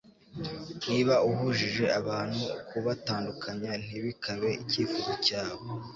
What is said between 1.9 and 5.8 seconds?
abantu kubatandukanya ntibikabe Icyifuzo cyawe